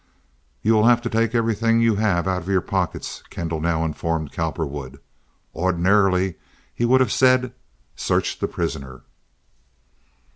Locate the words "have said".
7.01-7.53